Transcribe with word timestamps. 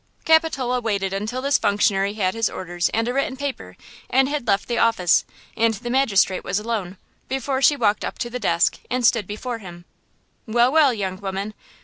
Capitola 0.25 0.81
waited 0.81 1.13
until 1.13 1.43
this 1.43 1.59
functionary 1.59 2.15
had 2.15 2.33
his 2.33 2.49
orders 2.49 2.89
and 2.89 3.07
a 3.07 3.13
written 3.13 3.37
paper, 3.37 3.77
and 4.09 4.27
had 4.27 4.47
left 4.47 4.67
the 4.67 4.79
office, 4.79 5.25
and 5.55 5.75
the 5.75 5.91
magistrate 5.91 6.43
was 6.43 6.57
alone, 6.57 6.97
before 7.27 7.61
she 7.61 7.75
walked 7.75 8.03
up 8.03 8.17
to 8.17 8.29
the 8.31 8.39
desk 8.39 8.79
and 8.89 9.05
stood 9.05 9.27
before 9.27 9.59
him. 9.59 9.85
"Well, 10.47 10.71
well, 10.71 10.91
young 10.91 11.19
woman! 11.21 11.53